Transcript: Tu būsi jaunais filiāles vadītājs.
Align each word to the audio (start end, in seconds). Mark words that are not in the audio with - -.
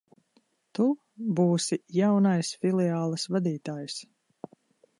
Tu 0.77 0.87
būsi 1.41 1.79
jaunais 1.99 2.51
filiāles 2.63 3.29
vadītājs. 3.37 4.03